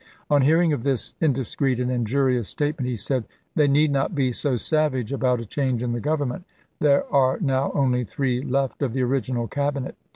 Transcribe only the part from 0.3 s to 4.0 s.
On hearing of this indiscreet and injurious statement, he said, "They need